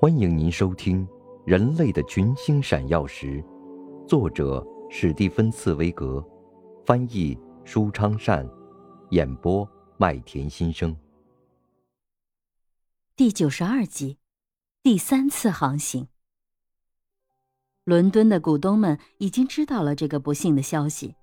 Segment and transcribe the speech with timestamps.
[0.00, 1.06] 欢迎您收听
[1.46, 3.42] 《人类的群星闪耀时》，
[4.06, 6.22] 作者史蒂芬·茨威格，
[6.84, 8.46] 翻译舒昌善，
[9.10, 10.94] 演播麦田心声。
[13.16, 14.18] 第九十二集，
[14.82, 16.08] 第三次航行。
[17.84, 21.14] 伦敦的股东们已经知道了这个不幸的消息，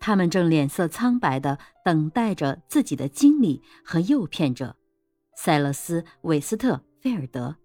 [0.00, 4.76] 他们正脸色苍白的等待着自己的经理和诱骗者
[5.36, 7.56] 塞勒斯·韦斯特菲尔德。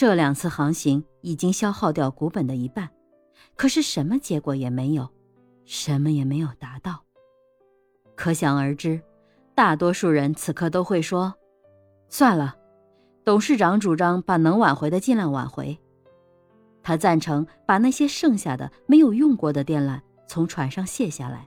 [0.00, 2.88] 这两次航行已经消耗掉股本的一半，
[3.54, 5.06] 可是什么结果也没有，
[5.66, 7.04] 什么也没有达到。
[8.16, 8.98] 可想而知，
[9.54, 11.34] 大多数人此刻都会说
[12.08, 12.56] ：“算了。”
[13.26, 15.78] 董事长主张把能挽回的尽量挽回。
[16.82, 21.46] 他赞成把那些剩下的没有用过的电缆从船上卸下来，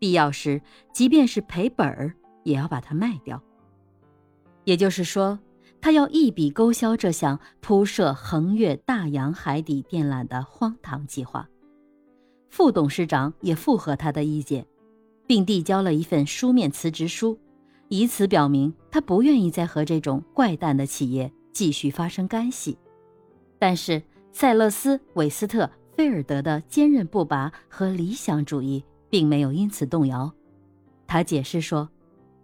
[0.00, 0.60] 必要时，
[0.92, 3.40] 即便是赔本儿，也要把它卖掉。
[4.64, 5.38] 也就是说。
[5.82, 11.48] 他要一笔勾销这项铺设横越大洋海底电缆的荒唐计划。
[12.50, 14.64] 副董事长也附和他的意见，
[15.26, 17.36] 并递交了一份书面辞职书，
[17.88, 22.78] 以此表明他不愿意再和这种怪诞的企业继续发生干系。
[23.58, 30.32] 但是塞勒斯·韦斯特菲尔德的坚韧不拔和理想主义并没有因此动摇。
[31.08, 31.88] 他解释说：“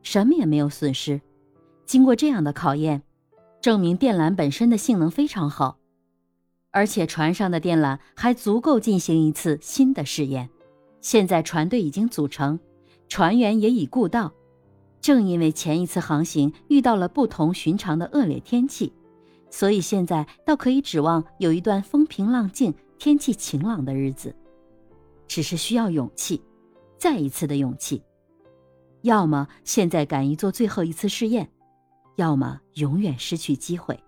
[0.02, 1.20] 什么也没有损失。
[1.86, 3.00] 经过这样的考验。”
[3.60, 5.78] 证明电缆本身的性能非常好，
[6.70, 10.48] 而且船上的电缆还足够进行一次新的试验。
[11.00, 12.58] 现在船队已经组成，
[13.08, 14.32] 船员也已雇到。
[15.00, 18.92] 正因为前一次航行遇到了不同寻常的恶劣天气，
[19.50, 24.34] 所以现在倒可以指望有一段风平浪静、天气晴朗的日子。
[25.26, 26.42] 只是需要勇气，
[26.96, 28.02] 再一次的勇气。
[29.02, 31.48] 要么现在敢于做最后一次试验。
[32.18, 33.98] 要么永远失去机会。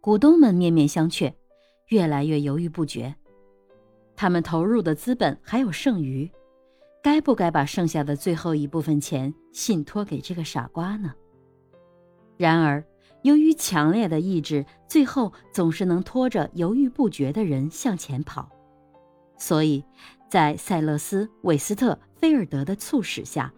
[0.00, 1.32] 股东们面面相觑，
[1.86, 3.14] 越来越犹豫不决。
[4.16, 6.28] 他们投入的资本还有剩余，
[7.00, 11.14] 该不该把剩下的最后一部分钱信托给这个傻瓜呢？
[12.36, 12.84] 然而，
[13.22, 18.50] 由于强烈的意志，最后总是能拖着犹豫不决的人向前跑。
[19.38, 19.84] 所以，
[20.28, 23.52] 在塞勒斯·韦斯特菲尔德的促使下，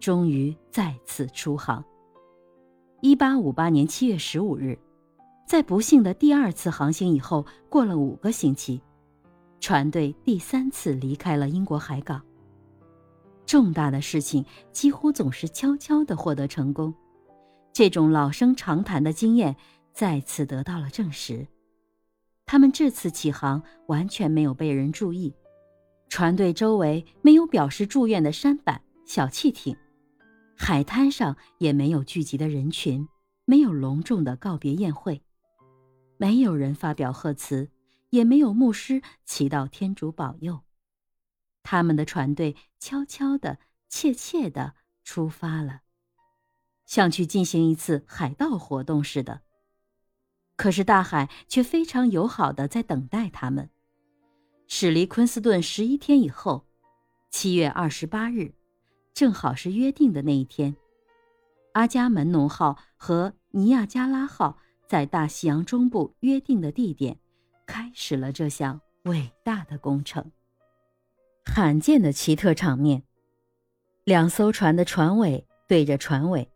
[0.00, 1.84] 终于再次出航。
[3.02, 4.78] 一八五八年七月十五日，
[5.46, 8.80] 在不幸的第二次航行以后，过了五个星期，
[9.60, 12.22] 船队第三次离开了英国海港。
[13.44, 14.42] 重大的事情
[14.72, 16.92] 几乎总是悄悄地获得成功，
[17.70, 19.54] 这种老生常谈的经验
[19.92, 21.46] 再次得到了证实。
[22.46, 25.34] 他们这次起航完全没有被人注意，
[26.08, 29.76] 船队周围没有表示祝愿的舢板、小汽艇。
[30.58, 33.06] 海滩上也没有聚集的人群，
[33.44, 35.22] 没有隆重的告别宴会，
[36.16, 37.70] 没有人发表贺词，
[38.10, 40.62] 也没有牧师祈祷天主保佑。
[41.62, 43.58] 他们的船队悄悄的、
[43.88, 44.74] 怯怯的
[45.04, 45.82] 出发了，
[46.86, 49.42] 像去进行一次海盗活动似的。
[50.56, 53.68] 可是大海却非常友好的在等待他们。
[54.66, 56.66] 驶离昆斯顿十一天以后，
[57.30, 58.54] 七月二十八日。
[59.16, 60.76] 正好是约定的那一天，
[61.72, 67.18] 阿伽门农号和尼亚加拉号在大西洋中部约定的地点，
[67.64, 70.30] 开始了这项伟大的工程。
[71.46, 73.04] 罕见的奇特场面，
[74.04, 76.50] 两艘船的船尾对着船尾，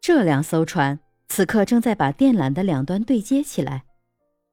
[0.00, 3.84] 这两艘船此刻正在把电缆的两端对接起来，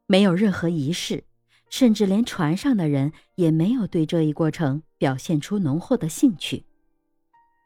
[0.06, 1.24] 没有任何仪式，
[1.70, 6.66] 甚至连船上的人也没有对这一过程表现出浓厚的兴趣。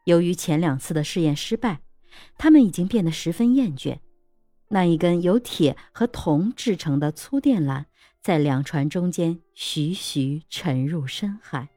[0.06, 1.80] 由于前两次的试验失败，
[2.38, 3.98] 他们已经变得十分厌倦。
[4.68, 7.84] 那一根由铁和铜制成的粗电缆
[8.20, 11.68] 在两船中间徐徐沉入深海，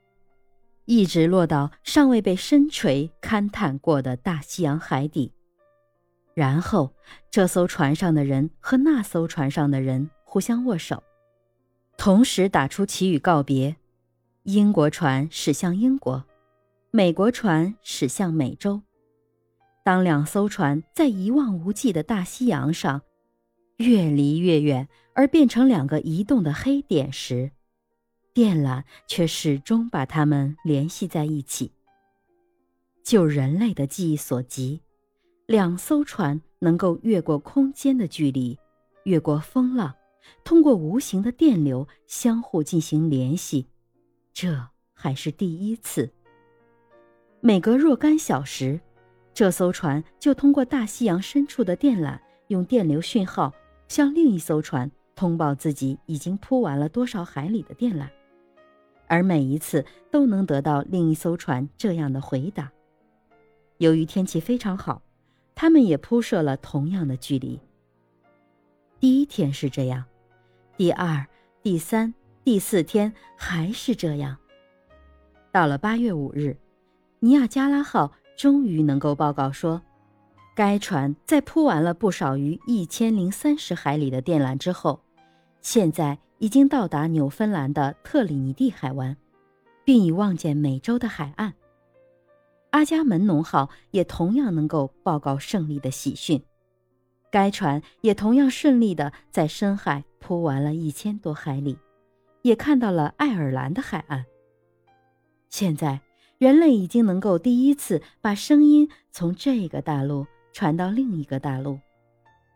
[0.85, 5.33] 一直落到尚未被深锤勘探过的大西洋海底。
[6.35, 6.93] 然后，
[7.31, 11.01] 这艘船上的人和那艘船上的人互相握手，
[11.97, 13.75] 同时打出旗语告别。
[14.43, 16.23] 英国船驶向英国。
[16.91, 18.81] 美国船驶向美洲。
[19.83, 23.03] 当两艘船在一望无际的大西洋上
[23.77, 27.51] 越离越远，而变成两个移动的黑点时，
[28.33, 31.71] 电缆却始终把它们联系在一起。
[33.03, 34.81] 就人类的记忆所及，
[35.45, 38.57] 两艘船能够越过空间的距离，
[39.03, 39.93] 越过风浪，
[40.43, 43.67] 通过无形的电流相互进行联系，
[44.33, 46.11] 这还是第一次。
[47.41, 48.79] 每隔若干小时，
[49.33, 53.53] 这艘船就通过大西洋深处的电缆，用电流讯号
[53.87, 58.09] 向另一艘船通报自己已经铺完了多少海里的电缆，
[59.07, 62.69] 而每一次都能得到另一艘船这样的回答。
[63.77, 65.01] 由于天气非常好，
[65.55, 67.57] 他们也铺设了同样的距离。
[68.99, 70.03] 第一天是这样，
[70.75, 71.25] 第二、
[71.63, 72.13] 第三、
[72.43, 74.35] 第四天还是这样。
[75.53, 76.57] 到了八月五日，
[77.19, 79.81] 尼亚加拉号终于能够报告说。
[80.55, 84.99] 该船在铺完了不少于一千零三十海里的电缆之后，
[85.61, 89.15] 现在已经到达纽芬兰的特里尼蒂海湾，
[89.85, 91.53] 并已望见美洲的海岸。
[92.71, 96.43] 阿加门农号也同样能够报告胜利的喜讯，
[97.31, 101.77] 该船也同样顺利地在深海铺完了一千多海里，
[102.41, 104.25] 也看到了爱尔兰的海岸。
[105.49, 106.01] 现在，
[106.39, 110.25] 人类已经能够第一次把声音从这个大陆。
[110.51, 111.79] 传到另一个大陆，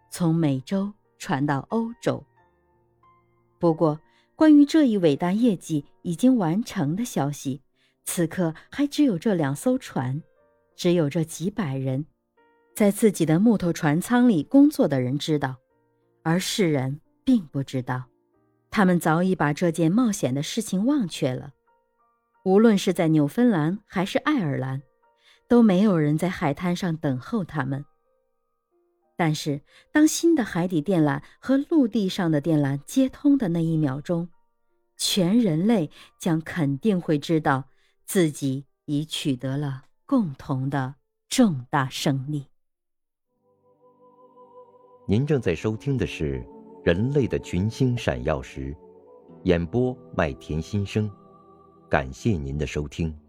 [0.09, 2.21] 从美洲传到欧洲。
[3.59, 3.99] 不过，
[4.35, 7.61] 关于这一伟大业绩已经完成的消息，
[8.03, 10.21] 此刻还只有这两艘船，
[10.75, 12.05] 只有这几百人，
[12.75, 15.55] 在自己的木头船舱里工作的人知道，
[16.23, 18.05] 而世人并不知道。
[18.71, 21.53] 他们早已把这件冒险的事情忘却了。
[22.43, 24.81] 无论是在纽芬兰还是爱尔兰。
[25.47, 27.85] 都没有人在海滩上等候他们。
[29.15, 29.61] 但是，
[29.91, 34.29] 当新的海底电缆和陆地上的电缆接通的那一秒钟，
[34.97, 37.65] 全人类将肯定会知道
[38.03, 40.95] 自己已取得了共同的
[41.29, 42.47] 重大胜利。
[45.07, 46.39] 您正在收听的是
[46.83, 48.73] 《人类的群星闪耀时》，
[49.43, 51.07] 演播麦田心声，
[51.93, 53.22] 感谢您的收听。